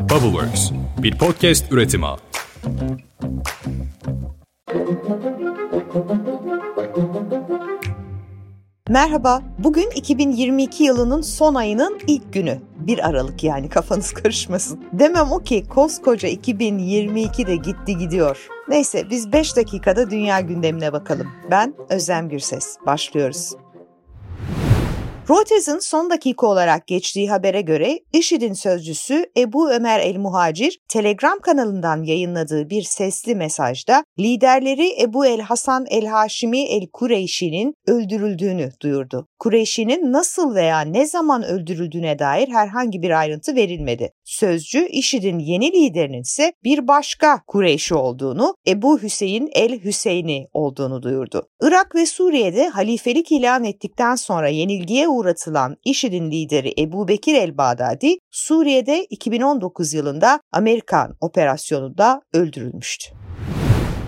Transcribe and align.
Bubbleworks, 0.00 0.70
bir 1.02 1.18
podcast 1.18 1.72
üretimi. 1.72 2.06
Merhaba, 8.88 9.42
bugün 9.58 9.90
2022 9.94 10.84
yılının 10.84 11.20
son 11.20 11.54
ayının 11.54 11.98
ilk 12.06 12.32
günü. 12.32 12.60
1 12.76 13.08
Aralık 13.08 13.44
yani 13.44 13.68
kafanız 13.68 14.12
karışmasın. 14.22 14.84
Demem 14.92 15.32
o 15.32 15.38
ki 15.38 15.64
koskoca 15.68 16.28
2022 16.28 17.46
de 17.46 17.56
gitti 17.56 17.98
gidiyor. 17.98 18.46
Neyse 18.68 19.10
biz 19.10 19.32
5 19.32 19.56
dakikada 19.56 20.10
dünya 20.10 20.40
gündemine 20.40 20.92
bakalım. 20.92 21.28
Ben 21.50 21.74
Özlem 21.88 22.28
Gürses. 22.28 22.76
Başlıyoruz. 22.86 23.52
Reuters'ın 25.30 25.78
son 25.78 26.10
dakika 26.10 26.46
olarak 26.46 26.86
geçtiği 26.86 27.30
habere 27.30 27.60
göre 27.60 27.98
IŞİD'in 28.12 28.52
sözcüsü 28.52 29.26
Ebu 29.36 29.70
Ömer 29.70 30.00
el-Muhacir, 30.00 30.78
Telegram 30.88 31.38
kanalından 31.38 32.02
yayınladığı 32.02 32.70
bir 32.70 32.82
sesli 32.82 33.34
mesajda 33.34 34.04
liderleri 34.18 35.02
Ebu 35.02 35.26
el-Hasan 35.26 35.86
el-Haşimi 35.90 36.60
el-Kureyşi'nin 36.60 37.74
öldürüldüğünü 37.86 38.70
duyurdu. 38.82 39.26
Kureyşi'nin 39.38 40.12
nasıl 40.12 40.54
veya 40.54 40.80
ne 40.80 41.06
zaman 41.06 41.42
öldürüldüğüne 41.42 42.18
dair 42.18 42.48
herhangi 42.48 43.02
bir 43.02 43.20
ayrıntı 43.20 43.54
verilmedi. 43.54 44.12
Sözcü 44.24 44.86
IŞİD'in 44.86 45.38
yeni 45.38 45.72
liderinin 45.72 46.22
ise 46.22 46.52
bir 46.64 46.88
başka 46.88 47.42
Kureyşi 47.46 47.94
olduğunu, 47.94 48.54
Ebu 48.68 49.02
Hüseyin 49.02 49.48
el-Hüseyni 49.52 50.46
olduğunu 50.52 51.02
duyurdu. 51.02 51.48
Irak 51.62 51.94
ve 51.94 52.06
Suriye'de 52.06 52.68
halifelik 52.68 53.32
ilan 53.32 53.64
ettikten 53.64 54.14
sonra 54.14 54.48
yenilgiye 54.48 55.08
uğratılan 55.20 55.76
IŞİD'in 55.84 56.30
lideri 56.30 56.74
Ebu 56.78 57.08
Bekir 57.08 57.34
el-Bağdadi, 57.34 58.16
Suriye'de 58.30 59.04
2019 59.04 59.94
yılında 59.94 60.40
Amerikan 60.52 61.16
operasyonunda 61.20 62.22
öldürülmüştü. 62.32 63.29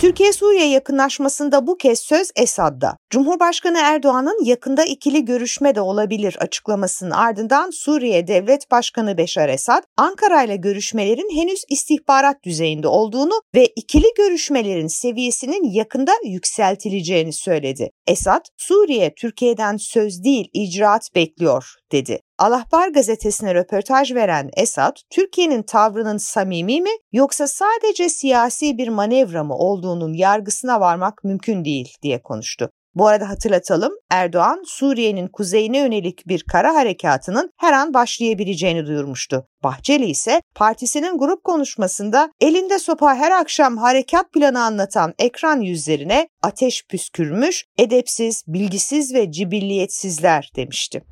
Türkiye-Suriye 0.03 0.69
yakınlaşmasında 0.69 1.67
bu 1.67 1.77
kez 1.77 2.00
söz 2.00 2.31
Esad'da. 2.36 2.97
Cumhurbaşkanı 3.11 3.78
Erdoğan'ın 3.78 4.45
yakında 4.45 4.84
ikili 4.84 5.25
görüşme 5.25 5.75
de 5.75 5.81
olabilir 5.81 6.36
açıklamasının 6.41 7.11
ardından 7.11 7.70
Suriye 7.70 8.27
Devlet 8.27 8.70
Başkanı 8.70 9.19
Beşar 9.19 9.48
Esad, 9.48 9.83
Ankara 9.97 10.42
ile 10.42 10.56
görüşmelerin 10.56 11.36
henüz 11.36 11.64
istihbarat 11.69 12.45
düzeyinde 12.45 12.89
olduğunu 12.89 13.42
ve 13.55 13.67
ikili 13.67 14.06
görüşmelerin 14.17 14.86
seviyesinin 14.86 15.73
yakında 15.73 16.12
yükseltileceğini 16.25 17.33
söyledi. 17.33 17.91
Esad, 18.06 18.45
Suriye 18.56 19.14
Türkiye'den 19.14 19.77
söz 19.77 20.25
değil 20.25 20.48
icraat 20.53 21.14
bekliyor 21.14 21.75
dedi. 21.92 22.20
Alahbar 22.43 22.89
gazetesine 22.89 23.55
röportaj 23.55 24.15
veren 24.15 24.51
Esad, 24.57 24.97
Türkiye'nin 25.11 25.62
tavrının 25.62 26.17
samimi 26.17 26.81
mi 26.81 26.91
yoksa 27.12 27.47
sadece 27.47 28.09
siyasi 28.09 28.79
bir 28.79 28.89
manevra 28.89 29.45
mı 29.45 29.55
olduğunun 29.55 30.12
yargısına 30.12 30.81
varmak 30.81 31.25
mümkün 31.25 31.65
değil 31.65 31.95
diye 32.03 32.23
konuştu. 32.23 32.70
Bu 32.95 33.07
arada 33.07 33.29
hatırlatalım 33.29 33.93
Erdoğan 34.11 34.63
Suriye'nin 34.67 35.29
kuzeyine 35.29 35.79
yönelik 35.79 36.29
bir 36.29 36.45
kara 36.53 36.75
harekatının 36.75 37.51
her 37.59 37.73
an 37.73 37.95
başlayabileceğini 37.95 38.87
duyurmuştu. 38.87 39.47
Bahçeli 39.65 40.07
ise 40.07 40.43
partisinin 40.55 41.19
grup 41.19 41.45
konuşmasında 41.45 42.31
elinde 42.41 42.79
sopa 42.79 43.15
her 43.15 43.31
akşam 43.31 43.77
harekat 43.77 44.33
planı 44.33 44.63
anlatan 44.63 45.15
ekran 45.19 45.61
yüzlerine 45.61 46.29
ateş 46.43 46.87
püskürmüş, 46.87 47.65
edepsiz, 47.79 48.45
bilgisiz 48.47 49.15
ve 49.15 49.33
cibilliyetsizler 49.33 50.51
demişti. 50.57 51.03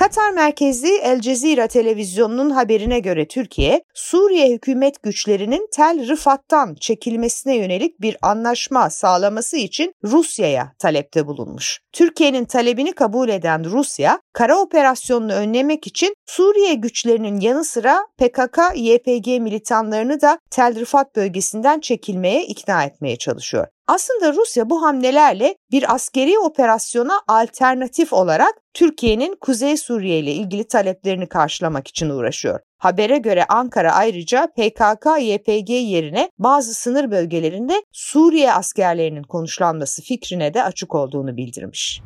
Katar 0.00 0.30
merkezli 0.30 0.98
El 1.02 1.20
Cezira 1.20 1.66
televizyonunun 1.66 2.50
haberine 2.50 2.98
göre 3.00 3.28
Türkiye, 3.28 3.84
Suriye 3.94 4.50
hükümet 4.50 5.02
güçlerinin 5.02 5.68
Tel 5.72 6.08
Rıfat'tan 6.08 6.74
çekilmesine 6.74 7.56
yönelik 7.56 8.00
bir 8.00 8.16
anlaşma 8.22 8.90
sağlaması 8.90 9.56
için 9.56 9.94
Rusya'ya 10.04 10.72
talepte 10.78 11.26
bulunmuş. 11.26 11.80
Türkiye'nin 11.92 12.44
talebini 12.44 12.92
kabul 12.92 13.28
eden 13.28 13.64
Rusya, 13.64 14.20
kara 14.32 14.58
operasyonunu 14.58 15.32
önlemek 15.32 15.86
için 15.86 16.14
Suriye 16.26 16.74
güçlerinin 16.74 17.40
yanı 17.40 17.64
sıra 17.64 18.06
PKK-YPG 18.18 19.40
militanlarını 19.40 20.20
da 20.20 20.38
Tel 20.50 20.80
Rıfat 20.80 21.16
bölgesinden 21.16 21.80
çekilmeye 21.80 22.46
ikna 22.46 22.84
etmeye 22.84 23.16
çalışıyor. 23.16 23.66
Aslında 23.90 24.32
Rusya 24.32 24.70
bu 24.70 24.82
hamlelerle 24.82 25.56
bir 25.70 25.94
askeri 25.94 26.38
operasyona 26.38 27.20
alternatif 27.28 28.12
olarak 28.12 28.54
Türkiye'nin 28.74 29.36
Kuzey 29.40 29.76
Suriye 29.76 30.18
ile 30.18 30.32
ilgili 30.32 30.68
taleplerini 30.68 31.28
karşılamak 31.28 31.88
için 31.88 32.10
uğraşıyor. 32.10 32.60
Habere 32.78 33.18
göre 33.18 33.44
Ankara 33.48 33.92
ayrıca 33.92 34.48
PKK-YPG 34.58 35.72
yerine 35.72 36.30
bazı 36.38 36.74
sınır 36.74 37.10
bölgelerinde 37.10 37.82
Suriye 37.92 38.52
askerlerinin 38.52 39.22
konuşlanması 39.22 40.02
fikrine 40.02 40.54
de 40.54 40.64
açık 40.64 40.94
olduğunu 40.94 41.36
bildirmiş. 41.36 42.02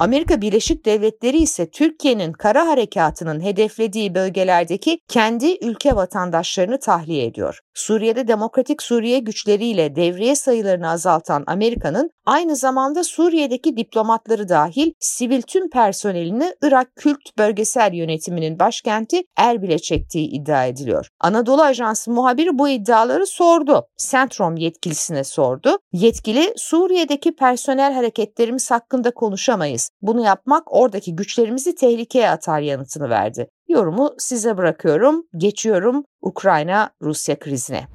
Amerika 0.00 0.40
Birleşik 0.40 0.84
Devletleri 0.84 1.36
ise 1.36 1.70
Türkiye'nin 1.70 2.32
kara 2.32 2.66
harekatının 2.66 3.40
hedeflediği 3.40 4.14
bölgelerdeki 4.14 5.00
kendi 5.08 5.66
ülke 5.66 5.96
vatandaşlarını 5.96 6.80
tahliye 6.80 7.26
ediyor. 7.26 7.60
Suriye'de 7.74 8.28
Demokratik 8.28 8.82
Suriye 8.82 9.18
güçleriyle 9.18 9.96
devriye 9.96 10.34
sayılarını 10.34 10.90
azaltan 10.90 11.44
Amerika'nın 11.46 12.10
aynı 12.26 12.56
zamanda 12.56 13.04
Suriye'deki 13.04 13.76
diplomatları 13.76 14.48
dahil 14.48 14.92
sivil 15.00 15.42
tüm 15.42 15.70
personelini 15.70 16.54
Irak 16.62 16.96
Kürt 16.96 17.38
Bölgesel 17.38 17.92
Yönetiminin 17.92 18.58
başkenti 18.58 19.22
Erbil'e 19.36 19.78
çektiği 19.78 20.28
iddia 20.28 20.66
ediliyor. 20.66 21.08
Anadolu 21.20 21.62
Ajansı 21.62 22.10
muhabiri 22.10 22.58
bu 22.58 22.68
iddiaları 22.68 23.26
sordu. 23.26 23.86
Centrom 24.10 24.56
yetkilisine 24.56 25.24
sordu. 25.24 25.78
Yetkili 25.92 26.54
Suriye'deki 26.56 27.36
personel 27.36 27.92
hareketlerimiz 27.92 28.70
hakkında 28.70 29.10
konuşamayız. 29.10 29.89
Bunu 30.02 30.24
yapmak 30.24 30.74
oradaki 30.74 31.16
güçlerimizi 31.16 31.74
tehlikeye 31.74 32.30
atar 32.30 32.60
yanıtını 32.60 33.10
verdi. 33.10 33.48
Yorumu 33.68 34.14
size 34.18 34.56
bırakıyorum. 34.56 35.26
Geçiyorum 35.36 36.04
Ukrayna-Rusya 36.22 37.38
krizine. 37.38 37.86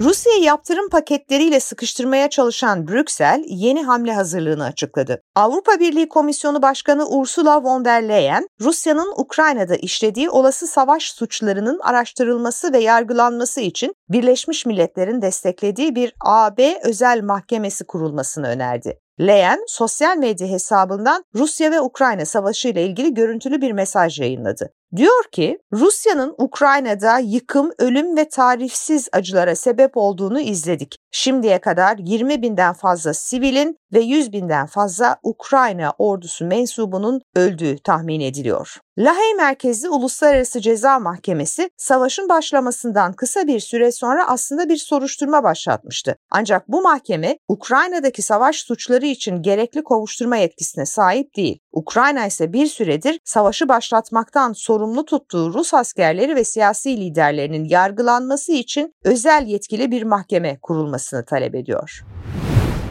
Rusya'yı 0.00 0.42
yaptırım 0.42 0.88
paketleriyle 0.88 1.60
sıkıştırmaya 1.60 2.30
çalışan 2.30 2.88
Brüksel 2.88 3.44
yeni 3.46 3.82
hamle 3.82 4.14
hazırlığını 4.14 4.64
açıkladı. 4.64 5.22
Avrupa 5.34 5.80
Birliği 5.80 6.08
Komisyonu 6.08 6.62
Başkanı 6.62 7.08
Ursula 7.08 7.62
von 7.62 7.84
der 7.84 8.08
Leyen, 8.08 8.46
Rusya'nın 8.60 9.12
Ukrayna'da 9.16 9.76
işlediği 9.76 10.30
olası 10.30 10.66
savaş 10.66 11.12
suçlarının 11.12 11.78
araştırılması 11.78 12.72
ve 12.72 12.78
yargılanması 12.78 13.60
için 13.60 13.94
Birleşmiş 14.08 14.66
Milletler'in 14.66 15.22
desteklediği 15.22 15.94
bir 15.94 16.14
AB 16.20 16.78
özel 16.84 17.22
mahkemesi 17.22 17.84
kurulmasını 17.84 18.48
önerdi. 18.48 18.98
Leyen 19.20 19.64
sosyal 19.66 20.16
medya 20.16 20.48
hesabından 20.48 21.24
Rusya 21.34 21.70
ve 21.70 21.80
Ukrayna 21.80 22.24
savaşı 22.24 22.68
ile 22.68 22.86
ilgili 22.86 23.14
görüntülü 23.14 23.60
bir 23.60 23.72
mesaj 23.72 24.20
yayınladı. 24.20 24.72
Diyor 24.96 25.24
ki 25.32 25.58
Rusya'nın 25.72 26.34
Ukrayna'da 26.38 27.18
yıkım, 27.18 27.70
ölüm 27.78 28.16
ve 28.16 28.28
tarifsiz 28.28 29.08
acılara 29.12 29.56
sebep 29.56 29.96
olduğunu 29.96 30.40
izledik. 30.40 30.96
Şimdiye 31.10 31.60
kadar 31.60 31.98
20 31.98 32.42
binden 32.42 32.72
fazla 32.72 33.14
sivilin 33.14 33.76
ve 33.92 34.00
100 34.00 34.32
binden 34.32 34.66
fazla 34.66 35.16
Ukrayna 35.22 35.92
ordusu 35.98 36.44
mensubunun 36.44 37.20
öldüğü 37.36 37.78
tahmin 37.78 38.20
ediliyor. 38.20 38.78
Lahey 38.98 39.34
merkezli 39.34 39.88
Uluslararası 39.88 40.60
Ceza 40.60 40.98
Mahkemesi 40.98 41.70
savaşın 41.76 42.28
başlamasından 42.28 43.12
kısa 43.12 43.46
bir 43.46 43.60
süre 43.60 43.92
sonra 43.92 44.28
aslında 44.28 44.68
bir 44.68 44.76
soruşturma 44.76 45.42
başlatmıştı. 45.42 46.16
Ancak 46.30 46.68
bu 46.68 46.82
mahkeme 46.82 47.38
Ukrayna'daki 47.48 48.22
savaş 48.22 48.56
suçları 48.56 49.06
için 49.06 49.42
gerekli 49.42 49.82
kovuşturma 49.84 50.36
yetkisine 50.36 50.86
sahip 50.86 51.36
değil. 51.36 51.58
Ukrayna 51.74 52.26
ise 52.26 52.52
bir 52.52 52.66
süredir 52.66 53.18
savaşı 53.24 53.68
başlatmaktan 53.68 54.52
sorumlu 54.52 55.04
tuttuğu 55.04 55.54
Rus 55.54 55.74
askerleri 55.74 56.36
ve 56.36 56.44
siyasi 56.44 56.96
liderlerinin 56.96 57.64
yargılanması 57.64 58.52
için 58.52 58.94
özel 59.04 59.46
yetkili 59.46 59.90
bir 59.90 60.02
mahkeme 60.02 60.58
kurulmasını 60.62 61.24
talep 61.24 61.54
ediyor. 61.54 62.04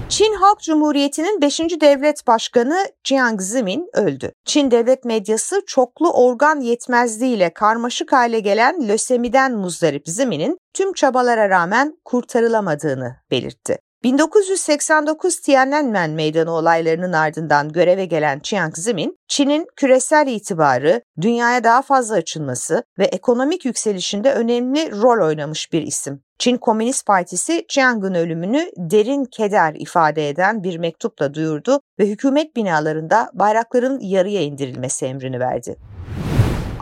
Çin 0.10 0.34
Halk 0.34 0.60
Cumhuriyeti'nin 0.60 1.42
5. 1.42 1.60
devlet 1.60 2.28
başkanı 2.28 2.88
Jiang 3.04 3.42
Zemin 3.42 3.90
öldü. 3.94 4.32
Çin 4.46 4.72
devlet 4.72 5.06
medyası 5.06 5.62
çoklu 5.68 6.12
organ 6.12 6.60
yetmezliğiyle 6.60 7.54
karmaşık 7.54 8.14
hale 8.14 8.40
gelen 8.40 8.88
lösemiden 8.88 9.56
muzdarip 9.56 10.04
Zemin'in 10.06 10.58
tüm 10.74 10.94
çabalara 10.94 11.50
rağmen 11.50 11.98
kurtarılamadığını 12.06 13.16
belirtti. 13.32 13.78
1989 14.04 15.40
Tiananmen 15.40 16.12
Meydanı 16.12 16.52
olaylarının 16.52 17.14
ardından 17.14 17.70
göreve 17.70 18.06
gelen 18.06 18.40
Chiang 18.40 18.78
Zemin, 18.78 19.18
Çin'in 19.28 19.68
küresel 19.76 20.28
itibarı, 20.28 21.02
dünyaya 21.22 21.64
daha 21.64 21.82
fazla 21.82 22.16
açılması 22.16 22.84
ve 23.00 23.06
ekonomik 23.06 23.66
yükselişinde 23.66 24.34
önemli 24.34 24.92
rol 24.92 25.28
oynamış 25.28 25.74
bir 25.74 25.82
isim. 25.82 26.24
Çin 26.40 26.58
Komünist 26.58 27.06
Partisi 27.06 27.66
Chiang'ın 27.68 28.14
ölümünü 28.14 28.72
derin 28.78 29.26
keder 29.26 29.74
ifade 29.76 30.30
eden 30.30 30.64
bir 30.64 30.78
mektupla 30.78 31.34
duyurdu 31.34 31.80
ve 32.00 32.08
hükümet 32.08 32.56
binalarında 32.56 33.32
bayrakların 33.34 34.00
yarıya 34.00 34.42
indirilmesi 34.42 35.06
emrini 35.06 35.40
verdi. 35.40 35.76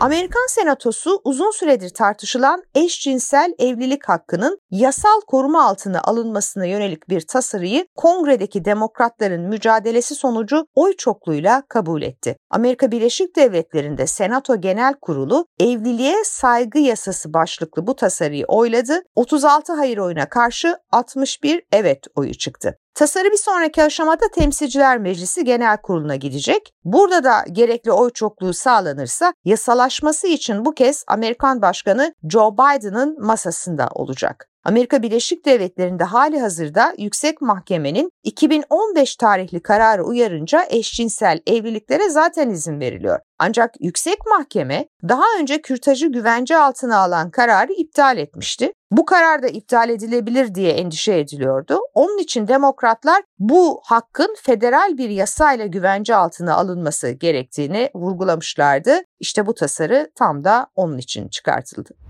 Amerikan 0.02 0.46
Senatosu 0.48 1.20
uzun 1.24 1.50
süredir 1.50 1.90
tartışılan 1.90 2.62
eşcinsel 2.74 3.54
evlilik 3.58 4.08
hakkının 4.08 4.58
yasal 4.70 5.20
koruma 5.26 5.64
altına 5.64 6.00
alınmasına 6.00 6.64
yönelik 6.64 7.08
bir 7.08 7.20
tasarıyı 7.20 7.86
Kongre'deki 7.96 8.64
demokratların 8.64 9.48
mücadelesi 9.48 10.14
sonucu 10.14 10.66
oy 10.74 10.92
çokluğuyla 10.96 11.62
kabul 11.68 12.02
etti. 12.02 12.36
Amerika 12.50 12.90
Birleşik 12.90 13.36
Devletleri'nde 13.36 14.06
Senato 14.06 14.60
Genel 14.60 14.94
Kurulu 14.94 15.46
evliliğe 15.60 16.24
saygı 16.24 16.78
yasası 16.78 17.34
başlıklı 17.34 17.86
bu 17.86 17.96
tasarıyı 17.96 18.44
oyladı. 18.48 19.02
36 19.16 19.72
hayır 19.72 19.98
oyuna 19.98 20.28
karşı 20.28 20.76
61 20.90 21.62
evet 21.72 22.04
oyu 22.14 22.34
çıktı. 22.34 22.78
Tasarı 22.94 23.30
bir 23.32 23.36
sonraki 23.36 23.82
aşamada 23.82 24.28
Temsilciler 24.28 24.98
Meclisi 24.98 25.44
Genel 25.44 25.76
Kurulu'na 25.76 26.16
gidecek. 26.16 26.74
Burada 26.84 27.24
da 27.24 27.44
gerekli 27.52 27.92
oy 27.92 28.10
çokluğu 28.10 28.52
sağlanırsa 28.52 29.34
yasalaşması 29.44 30.26
için 30.26 30.64
bu 30.64 30.74
kez 30.74 31.04
Amerikan 31.08 31.62
Başkanı 31.62 32.14
Joe 32.28 32.52
Biden'ın 32.52 33.26
masasında 33.26 33.88
olacak. 33.94 34.51
Amerika 34.64 35.02
Birleşik 35.02 35.46
Devletleri'nde 35.46 36.04
hali 36.04 36.40
hazırda 36.40 36.94
yüksek 36.98 37.40
mahkemenin 37.40 38.10
2015 38.22 39.16
tarihli 39.16 39.62
kararı 39.62 40.04
uyarınca 40.04 40.66
eşcinsel 40.70 41.40
evliliklere 41.46 42.10
zaten 42.10 42.50
izin 42.50 42.80
veriliyor. 42.80 43.18
Ancak 43.38 43.74
yüksek 43.80 44.18
mahkeme 44.26 44.88
daha 45.08 45.24
önce 45.40 45.62
kürtajı 45.62 46.06
güvence 46.06 46.56
altına 46.56 46.98
alan 46.98 47.30
kararı 47.30 47.72
iptal 47.72 48.18
etmişti. 48.18 48.72
Bu 48.90 49.04
karar 49.04 49.42
da 49.42 49.46
iptal 49.46 49.88
edilebilir 49.88 50.54
diye 50.54 50.72
endişe 50.72 51.18
ediliyordu. 51.18 51.78
Onun 51.94 52.18
için 52.18 52.48
demokratlar 52.48 53.22
bu 53.38 53.80
hakkın 53.84 54.36
federal 54.42 54.98
bir 54.98 55.08
yasayla 55.08 55.66
güvence 55.66 56.14
altına 56.14 56.54
alınması 56.54 57.10
gerektiğini 57.10 57.90
vurgulamışlardı. 57.94 59.00
İşte 59.20 59.46
bu 59.46 59.54
tasarı 59.54 60.10
tam 60.14 60.44
da 60.44 60.66
onun 60.74 60.98
için 60.98 61.28
çıkartıldı. 61.28 62.01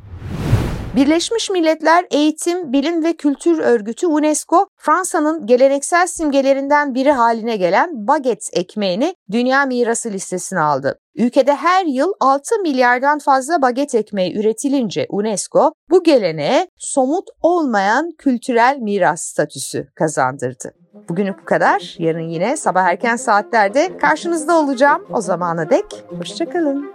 Birleşmiş 0.97 1.51
Milletler 1.51 2.07
Eğitim, 2.11 2.73
Bilim 2.73 3.05
ve 3.05 3.13
Kültür 3.13 3.59
Örgütü 3.59 4.07
UNESCO, 4.07 4.67
Fransa'nın 4.77 5.47
geleneksel 5.47 6.07
simgelerinden 6.07 6.95
biri 6.95 7.13
haline 7.13 7.57
gelen 7.57 8.07
baget 8.07 8.51
ekmeğini 8.53 9.15
dünya 9.31 9.67
mirası 9.67 10.11
listesine 10.11 10.61
aldı. 10.61 10.99
Ülkede 11.17 11.55
her 11.55 11.85
yıl 11.87 12.13
6 12.21 12.59
milyardan 12.59 13.19
fazla 13.19 13.63
baget 13.63 13.95
ekmeği 13.95 14.39
üretilince 14.39 15.07
UNESCO 15.09 15.73
bu 15.91 16.03
geleneğe 16.03 16.69
somut 16.79 17.29
olmayan 17.43 18.11
kültürel 18.19 18.79
miras 18.81 19.23
statüsü 19.23 19.89
kazandırdı. 19.95 20.75
Bugünlük 21.09 21.41
bu 21.41 21.45
kadar. 21.45 21.97
Yarın 21.99 22.29
yine 22.29 22.57
sabah 22.57 22.85
erken 22.85 23.17
saatlerde 23.17 23.97
karşınızda 23.97 24.59
olacağım. 24.59 25.07
O 25.13 25.21
zamana 25.21 25.71
dek 25.71 26.05
hoşçakalın. 26.19 26.95